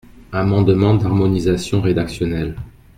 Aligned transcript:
Amendement 0.31 0.95
d’harmonisation 0.95 1.79
rédactionnelle. 1.79 2.55